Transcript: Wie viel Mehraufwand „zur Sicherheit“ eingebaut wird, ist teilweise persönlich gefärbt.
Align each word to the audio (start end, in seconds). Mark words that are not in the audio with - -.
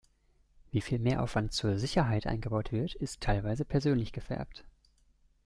Wie 0.71 0.81
viel 0.81 0.97
Mehraufwand 0.97 1.53
„zur 1.53 1.77
Sicherheit“ 1.77 2.25
eingebaut 2.25 2.71
wird, 2.71 2.95
ist 2.95 3.21
teilweise 3.21 3.65
persönlich 3.65 4.11
gefärbt. 4.11 4.65